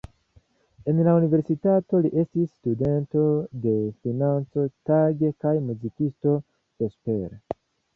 [0.93, 3.27] En la universitato li estis studento
[3.69, 3.77] de
[4.09, 7.45] financo tage kaj muzikisto vespere.